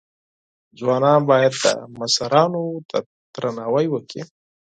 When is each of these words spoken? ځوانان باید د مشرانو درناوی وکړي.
ځوانان 0.79 1.21
باید 1.29 1.53
د 1.63 1.65
مشرانو 1.99 2.61
درناوی 3.33 3.87
وکړي. 3.89 4.21